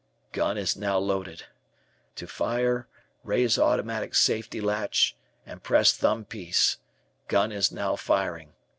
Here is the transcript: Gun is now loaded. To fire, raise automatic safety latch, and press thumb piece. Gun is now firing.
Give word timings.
Gun 0.31 0.57
is 0.57 0.75
now 0.75 0.97
loaded. 0.97 1.45
To 2.15 2.25
fire, 2.25 2.87
raise 3.23 3.59
automatic 3.59 4.15
safety 4.15 4.59
latch, 4.59 5.15
and 5.45 5.61
press 5.61 5.93
thumb 5.93 6.25
piece. 6.25 6.77
Gun 7.27 7.51
is 7.51 7.71
now 7.71 7.95
firing. 7.95 8.53